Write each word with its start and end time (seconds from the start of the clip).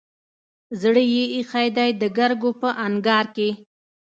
زړه 0.81 1.03
يې 1.13 1.23
ايښی 1.35 1.67
دی 1.77 1.89
دګرګو 2.01 2.51
په 2.61 2.69
انګار 2.85 3.25
کې 3.35 3.49